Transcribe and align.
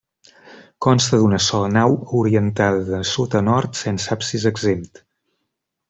Consta 0.85 1.19
d'una 1.23 1.39
sola 1.47 1.67
nau, 1.75 1.93
orientada 2.21 2.81
de 2.89 3.03
sud 3.13 3.39
a 3.41 3.43
nord, 3.51 3.79
sense 3.85 4.15
absis 4.19 4.49
exempt. 4.55 5.07